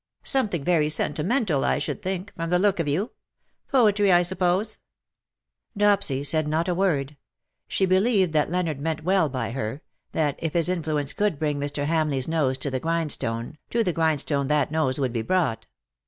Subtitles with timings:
[0.23, 3.11] "Some thing very sentimental, I should think, from the look of you.
[3.67, 4.79] Poetry, I suppose/^
[5.77, 7.17] Dopsy said not a word.
[7.67, 9.83] She believed that Leonard meant well by her—
[10.13, 11.85] that, if his influence could bring Mr.
[11.85, 15.67] Hamleigh^s nose to the grindstone, to the grindstone that nose would be brought.